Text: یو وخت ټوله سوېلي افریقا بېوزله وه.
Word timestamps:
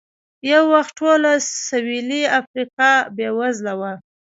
یو 0.51 0.63
وخت 0.73 0.91
ټوله 0.99 1.31
سوېلي 1.67 2.23
افریقا 2.39 2.91
بېوزله 3.15 3.73
وه. 3.79 3.91